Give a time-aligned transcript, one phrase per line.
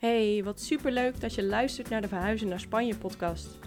[0.00, 3.58] Hey, wat superleuk dat je luistert naar de Verhuizen naar Spanje podcast.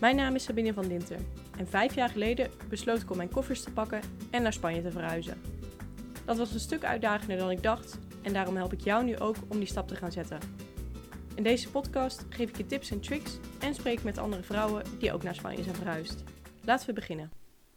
[0.00, 1.18] Mijn naam is Sabine van Dinter
[1.58, 4.90] en vijf jaar geleden besloot ik om mijn koffers te pakken en naar Spanje te
[4.90, 5.40] verhuizen.
[6.24, 9.36] Dat was een stuk uitdagender dan ik dacht en daarom help ik jou nu ook
[9.48, 10.38] om die stap te gaan zetten.
[11.34, 15.12] In deze podcast geef ik je tips en tricks en spreek met andere vrouwen die
[15.12, 16.24] ook naar Spanje zijn verhuisd.
[16.64, 17.30] Laten we beginnen.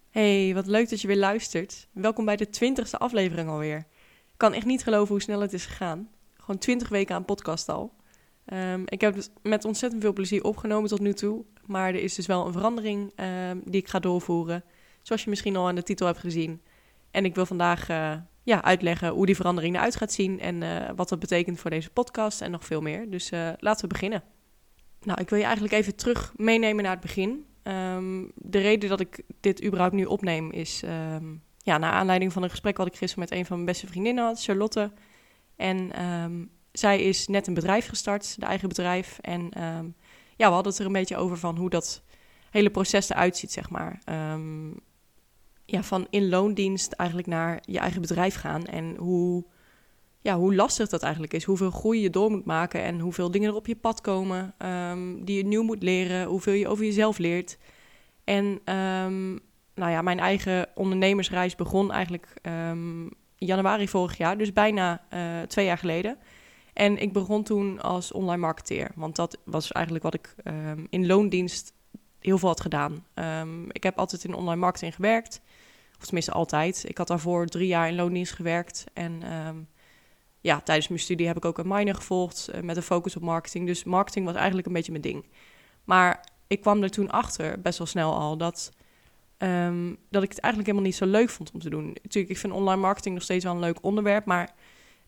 [0.09, 1.87] Hey, wat leuk dat je weer luistert.
[1.91, 3.77] Welkom bij de twintigste aflevering alweer.
[3.77, 6.09] Ik kan echt niet geloven hoe snel het is gegaan.
[6.41, 7.93] Gewoon twintig weken aan podcast al.
[8.45, 11.43] Ehm, ik heb het met ontzettend veel plezier opgenomen tot nu toe.
[11.65, 14.63] Maar er is dus wel een verandering ehm, die ik ga doorvoeren.
[15.01, 16.61] Zoals je misschien al aan de titel hebt gezien.
[17.11, 20.39] En ik wil vandaag uh, ja, uitleggen hoe die verandering eruit gaat zien.
[20.39, 23.09] En uh, wat dat betekent voor deze podcast en nog veel meer.
[23.09, 24.23] Dus uh, laten we beginnen.
[25.01, 27.45] Nou, ik wil je eigenlijk even terug meenemen naar het begin.
[27.63, 30.79] Um, de reden dat ik dit überhaupt nu opneem is...
[31.57, 34.23] ja, naar aanleiding van een gesprek wat ik gisteren met een van mijn beste vriendinnen
[34.23, 34.91] had, Charlotte.
[35.61, 39.17] En um, zij is net een bedrijf gestart, de eigen bedrijf.
[39.21, 39.95] En um,
[40.35, 42.03] ja, we hadden het er een beetje over van hoe dat
[42.49, 44.01] hele proces eruit ziet, zeg maar.
[44.33, 44.79] Um,
[45.65, 48.65] ja, van in loondienst eigenlijk naar je eigen bedrijf gaan.
[48.65, 49.45] En hoe,
[50.21, 51.43] ja, hoe lastig dat eigenlijk is.
[51.43, 54.53] Hoeveel groei je door moet maken en hoeveel dingen er op je pad komen
[55.25, 56.27] die je nieuw moet leren.
[56.27, 57.57] Hoeveel je over jezelf leert.
[58.23, 58.59] En
[59.75, 62.33] nou ja, mijn eigen ondernemersreis begon eigenlijk
[63.45, 66.17] januari vorig jaar, dus bijna uh, twee jaar geleden.
[66.73, 71.05] En ik begon toen als online marketeer, want dat was eigenlijk wat ik um, in
[71.05, 71.73] loondienst
[72.19, 73.05] heel veel had gedaan.
[73.13, 75.41] Um, ik heb altijd in online marketing gewerkt,
[75.99, 76.83] of tenminste altijd.
[76.87, 79.67] Ik had daarvoor drie jaar in loondienst gewerkt en um,
[80.41, 83.21] ja, tijdens mijn studie heb ik ook een minor gevolgd uh, met een focus op
[83.21, 83.67] marketing.
[83.67, 85.25] Dus marketing was eigenlijk een beetje mijn ding.
[85.83, 88.71] Maar ik kwam er toen achter, best wel snel al, dat
[89.43, 91.85] Um, dat ik het eigenlijk helemaal niet zo leuk vond om te doen.
[91.85, 94.53] Natuurlijk, ik vind online marketing nog steeds wel een leuk onderwerp, maar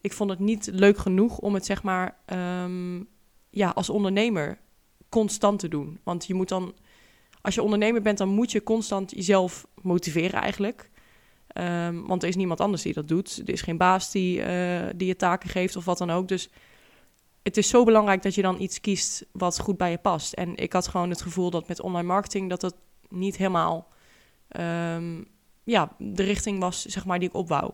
[0.01, 2.17] ik vond het niet leuk genoeg om het zeg maar
[2.63, 3.07] um,
[3.49, 4.57] ja, als ondernemer
[5.09, 5.99] constant te doen.
[6.03, 6.73] Want je moet dan,
[7.41, 10.89] als je ondernemer bent, dan moet je constant jezelf motiveren eigenlijk.
[11.57, 13.41] Um, want er is niemand anders die dat doet.
[13.45, 16.27] Er is geen baas die, uh, die je taken geeft of wat dan ook.
[16.27, 16.49] Dus
[17.43, 20.33] het is zo belangrijk dat je dan iets kiest wat goed bij je past.
[20.33, 22.75] En ik had gewoon het gevoel dat met online marketing dat het
[23.09, 23.91] niet helemaal
[24.59, 25.25] um,
[25.63, 27.71] ja, de richting was zeg maar, die ik opwou.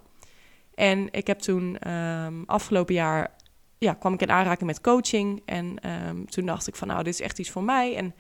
[0.73, 3.35] En ik heb toen um, afgelopen jaar
[3.77, 5.41] ja, kwam ik in aanraking met coaching.
[5.45, 7.95] En um, toen dacht ik van nou, dit is echt iets voor mij.
[7.95, 8.15] En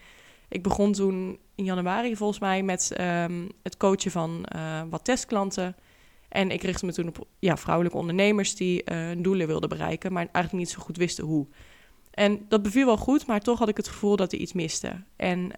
[0.49, 2.91] ik begon toen in januari volgens mij met
[3.63, 5.75] het coachen van uh, wat testklanten.
[6.29, 10.27] En ik richtte me toen op ja, vrouwelijke ondernemers die uh, doelen wilden bereiken, maar
[10.31, 11.47] eigenlijk niet zo goed wisten hoe.
[12.11, 15.03] En dat beviel wel goed, maar toch had ik het gevoel dat er iets miste.
[15.15, 15.51] En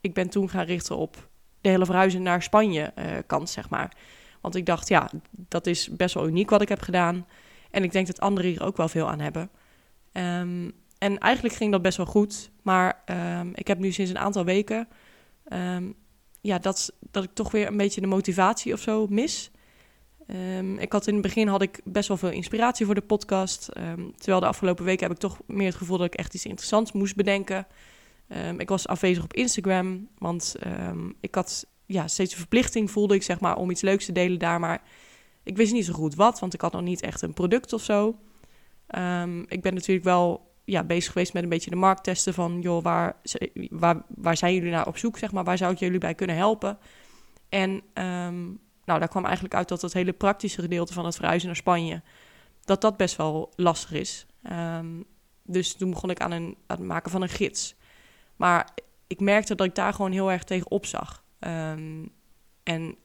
[0.00, 1.29] ik ben toen gaan richten op
[1.60, 3.96] de hele verhuizen naar Spanje uh, kant, zeg maar.
[4.40, 7.26] Want ik dacht, ja, dat is best wel uniek wat ik heb gedaan.
[7.70, 9.50] En ik denk dat anderen hier ook wel veel aan hebben.
[10.12, 12.50] Um, en eigenlijk ging dat best wel goed.
[12.62, 13.02] Maar
[13.40, 14.88] um, ik heb nu sinds een aantal weken...
[15.52, 15.94] Um,
[16.42, 19.50] ja, dat, dat ik toch weer een beetje de motivatie of zo mis.
[20.78, 23.68] ik had in het begin had ik best wel veel inspiratie voor de podcast.
[24.16, 26.92] terwijl de afgelopen weken heb ik toch meer het gevoel dat ik echt iets interessants
[26.92, 27.66] moest bedenken.
[28.36, 33.14] Um, ik was afwezig op Instagram, want um, ik had ja, steeds een verplichting, voelde
[33.14, 34.60] ik zeg maar, om iets leuks te delen daar.
[34.60, 34.82] Maar
[35.42, 37.82] ik wist niet zo goed wat, want ik had nog niet echt een product of
[37.82, 38.18] zo.
[38.96, 42.60] Um, ik ben natuurlijk wel ja, bezig geweest met een beetje de markt testen van,
[42.60, 43.16] joh, waar,
[43.70, 46.36] waar, waar zijn jullie naar op zoek, zeg maar, waar zou ik jullie bij kunnen
[46.36, 46.78] helpen?
[47.48, 47.82] En
[48.84, 52.02] nou, daar kwam eigenlijk uit dat het hele praktische gedeelte van het verhuizen naar Spanje,
[52.64, 54.26] dat dat best wel lastig is.
[55.42, 57.78] dus toen begon ik aan, een, aan het maken van een gids.
[58.40, 58.68] Maar
[59.06, 61.24] ik merkte dat ik daar gewoon heel erg tegen opzag.
[61.40, 62.12] Um,
[62.62, 62.96] en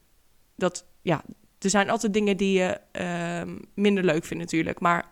[0.56, 1.24] dat, ja,
[1.60, 2.80] er zijn altijd dingen die je
[3.42, 4.80] um, minder leuk vindt natuurlijk.
[4.80, 5.10] Maar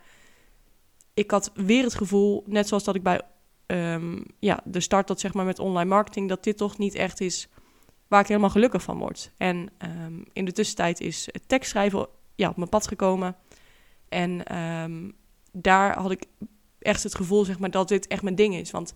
[1.14, 3.22] ik had weer het gevoel, net zoals dat ik bij
[3.66, 7.22] um, ja, de start dat zeg maar met online marketing, dat dit toch niet echt
[7.22, 7.50] is
[8.08, 9.32] waar ik helemaal gelukkig van word.
[9.38, 9.70] En
[10.34, 13.36] in de tussentijd is tekstschrijven ja, op mijn pad gekomen.
[14.10, 14.44] En
[15.52, 16.26] daar had ik
[16.80, 18.72] echt het gevoel zeg maar, dat dit echt mijn ding is.
[18.72, 18.94] Want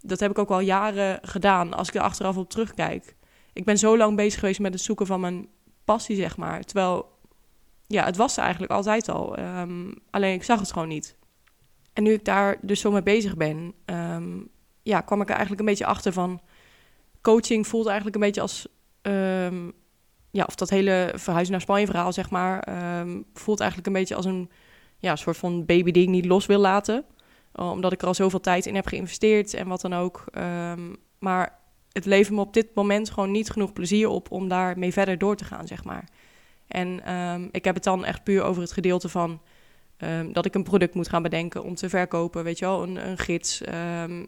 [0.00, 3.16] dat heb ik ook al jaren gedaan als ik er achteraf op terugkijk.
[3.52, 5.48] Ik ben zo lang bezig geweest met het zoeken van mijn
[5.84, 6.62] passie, zeg maar.
[6.62, 7.08] Terwijl,
[7.86, 9.38] ja, het was er eigenlijk altijd al.
[9.38, 11.16] Um, alleen ik zag het gewoon niet.
[11.92, 14.48] En nu ik daar dus zo mee bezig ben, um,
[14.82, 16.40] ja, kwam ik er eigenlijk een beetje achter van...
[17.22, 18.68] Coaching voelt eigenlijk een beetje als...
[19.02, 19.72] Um,
[20.30, 22.68] ja, of dat hele verhuizen naar Spanje verhaal, zeg maar...
[23.34, 24.50] voelt eigenlijk een beetje als een
[24.98, 27.04] ja, soort van baby die ik niet los wil laten
[27.52, 30.24] omdat ik er al zoveel tijd in heb geïnvesteerd en wat dan ook.
[30.38, 31.58] Um, maar
[31.92, 35.36] het levert me op dit moment gewoon niet genoeg plezier op om daarmee verder door
[35.36, 36.08] te gaan, zeg maar.
[36.68, 39.40] En um, ik heb het dan echt puur over het gedeelte van
[39.96, 43.08] ehm, dat ik een product moet gaan bedenken om te verkopen, weet je wel, een,
[43.08, 43.62] een gids.
[43.62, 44.24] Ehm,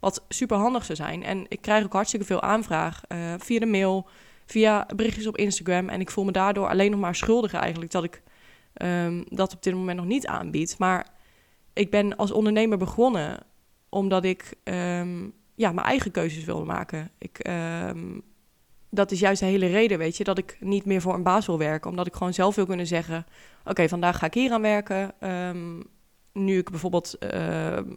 [0.00, 1.22] wat super handig zou zijn.
[1.22, 4.08] En ik krijg ook hartstikke veel aanvraag uh, via de mail,
[4.46, 5.88] via berichtjes op Instagram.
[5.88, 8.22] En ik voel me daardoor alleen nog maar schuldig eigenlijk dat ik
[9.28, 10.78] dat op dit moment nog niet aanbied.
[10.78, 11.06] Maar
[11.74, 13.46] ik ben als ondernemer begonnen
[13.88, 14.54] omdat ik
[15.54, 17.10] ja, mijn eigen keuzes wilde maken.
[17.18, 17.50] Ik,
[18.90, 21.46] dat is juist de hele reden, weet je, dat ik niet meer voor een baas
[21.46, 21.90] wil werken.
[21.90, 23.26] Omdat ik gewoon zelf wil kunnen zeggen:
[23.64, 25.30] Oké, vandaag ga ik hier aan werken.
[25.30, 25.82] Um,
[26.32, 27.16] nu ik bijvoorbeeld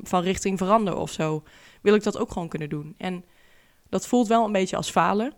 [0.02, 1.44] van richting verander of zo,
[1.82, 2.96] wil ik dat ook gewoon kunnen doen.
[2.98, 3.26] En
[3.90, 5.34] dat voelt wel een beetje als falen.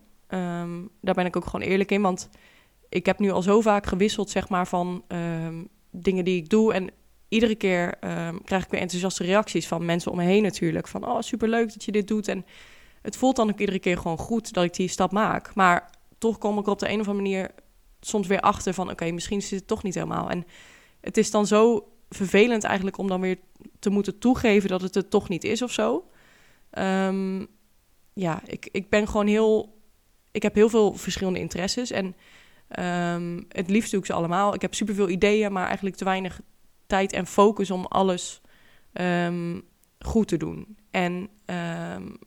[1.01, 2.29] Daar ben ik ook gewoon eerlijk in, want
[2.89, 5.03] ik heb nu al zo vaak gewisseld, zeg maar, van
[5.91, 6.73] dingen die ik doe.
[6.73, 6.89] En
[7.29, 7.97] iedere keer
[8.43, 10.87] krijg ik weer enthousiaste reacties van mensen om me heen natuurlijk.
[10.87, 12.27] Van, oh, superleuk dat je dit doet.
[12.27, 12.45] En
[13.01, 15.55] het voelt dan ook iedere keer gewoon goed dat ik die stap maak.
[15.55, 17.51] Maar toch kom ik op de een of andere manier
[17.99, 18.89] soms weer achter van...
[18.89, 20.29] oké, misschien zit het toch niet helemaal.
[20.29, 20.45] En
[21.01, 23.37] het is dan zo vervelend eigenlijk om dan weer
[23.79, 24.69] te moeten toegeven...
[24.69, 26.09] dat het het toch niet is of zo.
[26.71, 27.47] Um,
[28.13, 29.77] ja, ik, ik ben gewoon heel...
[30.31, 32.15] Ik heb heel veel verschillende interesses en...
[32.79, 34.53] Um, het liefst doe ik ze allemaal.
[34.53, 36.41] Ik heb superveel ideeën, maar eigenlijk te weinig
[36.89, 38.41] tijd en focus om alles
[38.93, 39.61] um,
[39.99, 40.77] goed te doen.
[40.91, 41.29] En
[41.95, 42.17] um,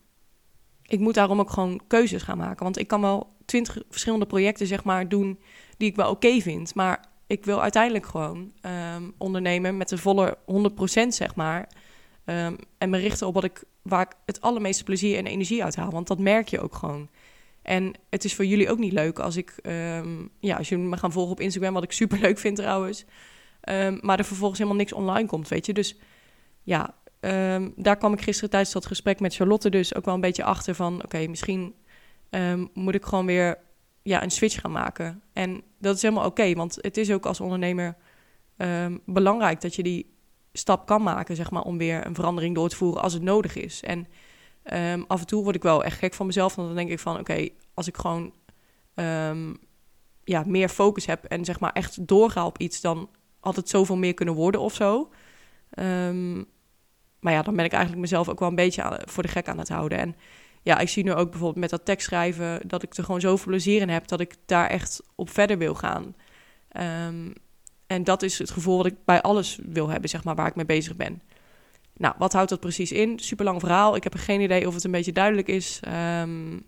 [0.86, 2.64] ik moet daarom ook gewoon keuzes gaan maken.
[2.64, 5.38] Want ik kan wel twintig verschillende projecten zeg maar, doen
[5.76, 6.74] die ik wel oké vind.
[6.74, 8.52] Maar ik wil uiteindelijk gewoon
[8.96, 10.38] um, ondernemen met de volle
[11.04, 11.68] 100% zeg maar.
[12.78, 15.90] En me richten op wat ik, waar ik het allermeeste plezier en energie uit haal.
[15.90, 17.08] Want dat merk je ook gewoon.
[17.62, 19.54] En het is voor jullie ook niet leuk als ik,
[20.40, 23.04] ja, als jullie me gaan volgen op Instagram, wat ik super leuk vind trouwens.
[24.00, 25.72] Maar er vervolgens helemaal niks online komt, weet je.
[25.72, 25.96] Dus
[26.62, 30.20] ja, Ehm, daar kwam ik gisteren tijdens dat gesprek met Charlotte dus ook wel een
[30.20, 31.02] beetje achter van...
[31.04, 31.74] oké, misschien
[32.30, 33.58] um, moet ik gewoon weer
[34.02, 35.22] ja, een switch gaan maken.
[35.32, 37.96] En dat is helemaal oké, want het is ook als ondernemer
[39.04, 39.60] belangrijk...
[39.60, 40.14] dat je die
[40.52, 43.56] stap kan maken, zeg maar, om weer een verandering door te voeren als het nodig
[43.56, 43.82] is.
[43.82, 44.06] En
[45.06, 47.18] af en toe word ik wel echt gek van mezelf, want dan denk ik van...
[47.18, 48.34] oké, als ik gewoon
[50.24, 52.80] ja, meer focus heb en zeg maar echt doorga op iets...
[52.80, 53.08] dan
[53.42, 55.10] had het zoveel meer kunnen worden of zo...
[55.78, 56.46] Um,
[57.22, 59.58] maar ja, dan ben ik eigenlijk mezelf ook wel een beetje voor de gek aan
[59.58, 59.98] het houden.
[59.98, 60.16] En
[60.62, 63.80] ja, ik zie nu ook bijvoorbeeld met dat tekstschrijven dat ik er gewoon zoveel plezier
[63.80, 66.14] in heb dat ik daar echt op verder wil gaan.
[67.06, 67.32] Um,
[67.86, 70.54] en dat is het gevoel wat ik bij alles wil hebben, zeg maar, waar ik
[70.54, 71.22] mee bezig ben.
[71.96, 73.18] Nou, wat houdt dat precies in?
[73.18, 73.96] Super lang verhaal.
[73.96, 75.80] Ik heb geen idee of het een beetje duidelijk is.
[76.20, 76.62] Um,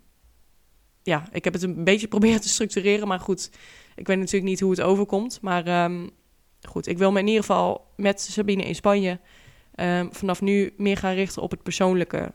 [1.03, 3.50] ja, ik heb het een beetje proberen te structureren, maar goed,
[3.94, 5.38] ik weet natuurlijk niet hoe het overkomt.
[5.41, 5.85] Maar
[6.66, 9.19] goed, ik wil me in ieder geval met Sabine in Spanje
[9.76, 12.32] um, vanaf nu meer gaan richten op het persoonlijke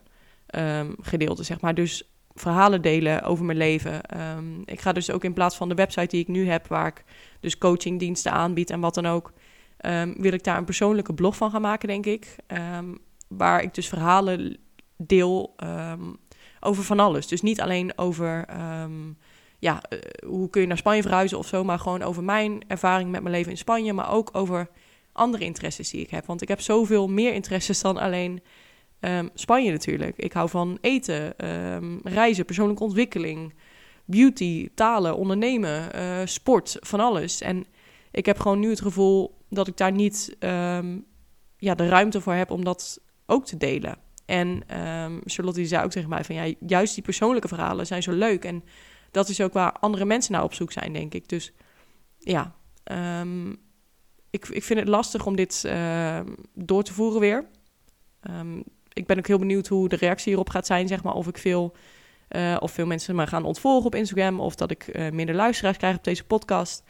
[0.55, 1.73] um, gedeelte, zeg maar.
[1.73, 2.03] Dus
[2.33, 4.19] verhalen delen over mijn leven.
[4.37, 6.87] Um, ik ga dus ook in plaats van de website die ik nu heb, waar
[6.87, 7.03] ik
[7.39, 9.33] dus coachingdiensten aanbied en wat dan ook,
[10.17, 12.35] wil ik daar een persoonlijke blog van gaan maken, denk ik.
[13.27, 14.57] waar ik dus verhalen
[14.97, 15.55] deel
[16.59, 17.27] over van alles.
[17.27, 18.45] Dus niet alleen over
[19.59, 23.11] ja, uh, hoe kun je naar Spanje verhuizen of zo, maar gewoon over mijn ervaring
[23.11, 24.69] met mijn leven in Spanje, maar ook over
[25.11, 26.25] andere interesses die ik heb.
[26.25, 28.41] Want ik heb zoveel meer interesses dan alleen
[28.99, 30.17] um, Spanje natuurlijk.
[30.17, 33.53] Ik hou van eten, um, reizen, persoonlijke ontwikkeling,
[34.05, 37.41] beauty, talen, ondernemen, uh, sport, van alles.
[37.41, 37.65] En
[38.11, 41.05] ik heb gewoon nu het gevoel dat ik daar niet um,
[41.57, 43.97] ja, de ruimte voor heb om dat ook te delen.
[44.25, 44.63] En
[45.25, 48.45] Charlotte die zei ook tegen mij van ja, juist die persoonlijke verhalen zijn zo leuk.
[48.45, 48.63] En
[49.11, 51.29] dat is ook waar andere mensen naar op zoek zijn, denk ik.
[51.29, 51.53] Dus
[52.17, 52.55] ja,
[53.21, 53.57] um,
[54.29, 56.19] ik, ik vind het lastig om dit uh,
[56.53, 57.45] door te voeren weer.
[58.29, 58.63] Um,
[58.93, 61.13] ik ben ook heel benieuwd hoe de reactie hierop gaat zijn, zeg maar.
[61.13, 61.75] Of ik veel,
[62.29, 64.39] uh, of veel mensen me gaan ontvolgen op Instagram.
[64.39, 66.83] Of dat ik uh, minder luisteraars krijg op deze podcast.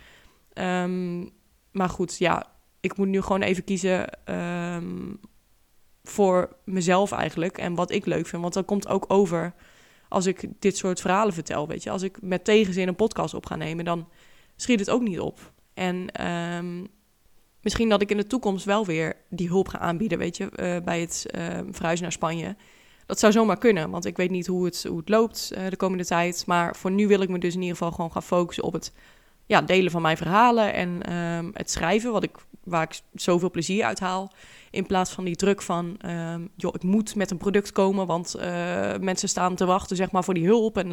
[1.72, 4.10] Maar goed, ja, ik moet nu gewoon even kiezen
[6.04, 7.58] voor mezelf eigenlijk.
[7.58, 8.42] En wat ik leuk vind.
[8.42, 9.54] Want dat komt ook over
[10.10, 11.90] als ik dit soort verhalen vertel, weet je.
[11.90, 14.08] Als ik met tegenzin een podcast op ga nemen, dan
[14.56, 15.54] schiet het ook niet op.
[15.74, 16.26] En
[16.56, 16.88] um,
[17.62, 20.84] misschien dat ik in de toekomst wel weer die hulp ga aanbieden, weet je, uh,
[20.84, 22.56] bij het uh, verhuizen naar Spanje.
[23.06, 25.76] Dat zou zomaar kunnen, want ik weet niet hoe het, hoe het loopt uh, de
[25.76, 26.44] komende tijd.
[26.46, 28.94] Maar voor nu wil ik me dus in ieder geval gewoon gaan focussen op het
[29.50, 33.84] ja, delen van mijn verhalen en um, het schrijven, wat ik, waar ik zoveel plezier
[33.84, 34.32] uit haal.
[34.72, 38.36] In plaats van die druk van, um, joh, ik moet met een product komen, want
[39.02, 40.78] mensen staan te wachten zeg maar, voor die hulp.
[40.78, 40.88] En,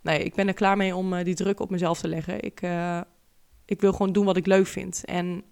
[0.00, 2.42] nee, ik ben er klaar mee om die druk op mezelf te leggen.
[2.42, 2.60] Ik,
[3.64, 5.04] ik wil gewoon doen wat ik leuk vind.
[5.04, 5.42] En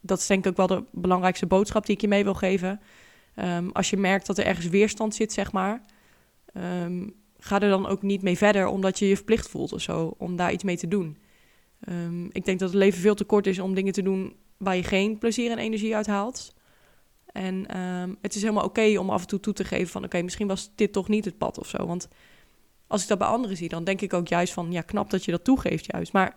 [0.00, 2.80] dat is denk ik ook wel de belangrijkste boodschap die ik je mee wil geven.
[3.36, 5.82] Um, als je merkt dat er ergens weerstand zit, zeg maar,
[7.44, 10.36] ga er dan ook niet mee verder omdat je je verplicht voelt of zo, om
[10.36, 11.16] daar iets mee te doen.
[11.88, 14.76] Um, ik denk dat het leven veel te kort is om dingen te doen waar
[14.76, 16.54] je geen plezier en energie uit haalt.
[17.26, 20.04] En ehm, het is helemaal oké om af en toe toe te geven van...
[20.04, 21.86] oké, misschien was dit toch niet het pad of zo.
[21.86, 22.08] Want
[22.86, 24.72] als ik dat bij anderen zie, dan denk ik ook juist van...
[24.72, 26.12] ja, knap dat je dat toegeeft juist.
[26.12, 26.36] Maar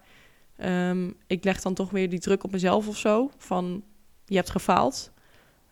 [0.55, 3.31] ehm, ik leg dan toch weer die druk op mezelf of zo.
[3.37, 3.83] Van,
[4.25, 5.11] je hebt gefaald.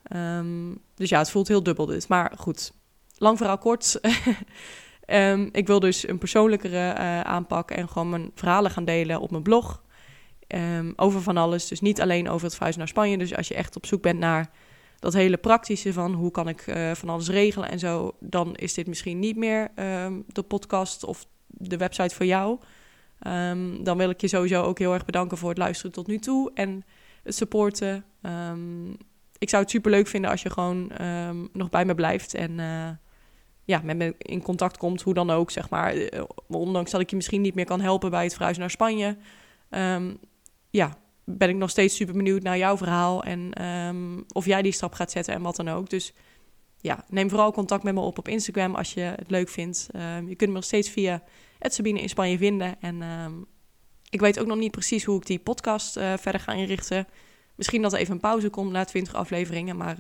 [0.03, 2.07] Ehm, dus ja, het voelt heel dubbel dit.
[2.07, 2.73] Maar goed,
[3.17, 3.99] lang verhaal kort.
[5.51, 7.71] ik wil dus een persoonlijkere uh, aanpak...
[7.71, 9.83] en gewoon mijn verhalen gaan delen op mijn blog...
[10.95, 11.67] over van alles.
[11.67, 13.17] Dus niet alleen over het verhuizen naar Spanje.
[13.17, 14.51] Dus als je echt op zoek bent naar
[15.03, 18.73] dat hele praktische van hoe kan ik uh, van alles regelen en zo, dan is
[18.73, 22.59] dit misschien niet meer ehm, de podcast of de website voor jou.
[23.81, 26.51] Dan wil ik je sowieso ook heel erg bedanken voor het luisteren tot nu toe
[26.53, 26.83] en
[27.23, 28.05] het supporten.
[29.37, 30.91] Ik zou het super leuk vinden als je gewoon
[31.53, 32.89] nog bij me blijft en uh,
[33.65, 35.95] ja, met me in contact komt, hoe dan ook, zeg maar.
[35.95, 39.17] Uh, ondanks dat ik je misschien niet meer kan helpen bij het verhuizen naar Spanje.
[40.69, 44.71] ja, ben ik nog steeds super benieuwd naar jouw verhaal en ehm, of jij die
[44.71, 45.89] stap gaat zetten en wat dan ook.
[45.89, 46.13] Dus
[46.77, 49.89] ja, neem vooral contact met me op op Instagram als je het leuk vindt.
[49.95, 51.23] Um, je kunt me nog steeds via
[51.59, 52.81] Sabine in Spanje vinden.
[52.81, 53.01] En
[54.09, 57.07] ik weet ook nog niet precies hoe ik die podcast uh, verder ga inrichten.
[57.55, 59.77] Misschien dat er even een pauze komt na 20 afleveringen.
[59.77, 59.97] Maar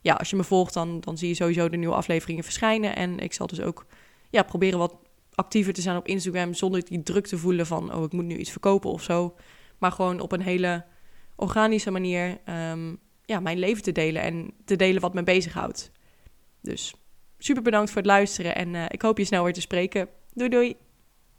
[0.00, 2.96] ja, als je me volgt, dan, dan zie je sowieso de nieuwe afleveringen verschijnen.
[2.96, 3.86] En ik zal dus ook
[4.30, 4.96] ja, proberen wat
[5.34, 7.94] actiever te zijn op Instagram zonder die druk te voelen van...
[7.94, 9.34] oh, ik moet nu iets verkopen of zo.
[9.78, 10.84] Maar gewoon op een hele
[11.36, 12.38] organische manier
[12.70, 15.90] um, ja, mijn leven te delen en te delen wat me bezighoudt.
[16.62, 16.94] Dus
[17.38, 20.08] super bedankt voor het luisteren en uh, ik hoop je snel weer te spreken.
[20.32, 20.89] Doei doei!